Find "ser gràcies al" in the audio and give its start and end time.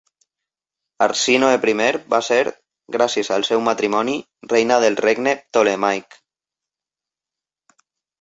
2.27-3.45